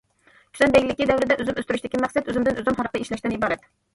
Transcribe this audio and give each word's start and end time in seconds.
كۈسەن 0.53 0.71
بەگلىكى 0.75 1.05
دەۋرىدە 1.11 1.37
ئۈزۈم 1.43 1.59
ئۆستۈرۈشتىكى 1.61 2.01
مەقسەت 2.05 2.31
ئۈزۈمدىن 2.33 2.59
ئۈزۈم 2.63 2.79
ھارىقى 2.81 3.05
ئىشلەشتىن 3.05 3.39
ئىبارەت. 3.39 3.71